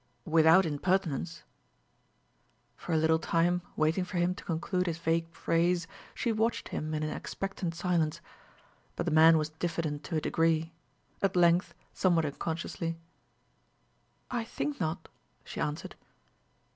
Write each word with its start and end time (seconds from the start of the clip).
"Without 0.25 0.65
impertinence..." 0.65 1.43
For 2.75 2.91
a 2.91 2.97
little 2.97 3.19
time, 3.19 3.61
waiting 3.75 4.03
for 4.03 4.17
him 4.17 4.33
to 4.33 4.43
conclude 4.43 4.87
his 4.87 4.97
vague 4.97 5.31
phrase, 5.31 5.85
she 6.15 6.31
watched 6.31 6.69
him 6.69 6.95
in 6.95 7.03
an 7.03 7.15
expectant 7.15 7.75
silence. 7.75 8.19
But 8.95 9.05
the 9.05 9.11
man 9.11 9.37
was 9.37 9.49
diffident 9.49 10.03
to 10.05 10.15
a 10.15 10.21
degree 10.21 10.73
At 11.21 11.35
length, 11.35 11.75
somewhat 11.93 12.25
unconsciously, 12.25 12.97
"I 14.31 14.43
think 14.43 14.79
not," 14.79 15.07
she 15.43 15.61
answered. 15.61 15.95